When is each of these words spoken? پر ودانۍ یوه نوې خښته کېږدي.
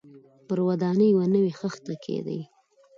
پر 0.47 0.57
ودانۍ 0.67 1.07
یوه 1.13 1.25
نوې 1.33 1.51
خښته 1.59 1.93
کېږدي. 2.03 2.41